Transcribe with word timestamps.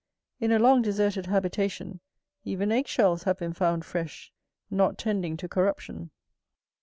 In 0.39 0.51
a 0.51 0.57
long 0.57 0.81
deserted 0.81 1.27
habitation 1.27 1.99
even 2.43 2.71
egg 2.71 2.87
shells 2.87 3.21
have 3.25 3.37
been 3.37 3.53
found 3.53 3.85
fresh, 3.85 4.33
not 4.71 4.97
tending 4.97 5.37
to 5.37 5.47
corruption. 5.47 6.09